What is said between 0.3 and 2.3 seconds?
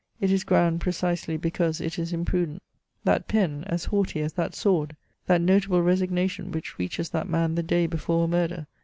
is grand, precisely because it is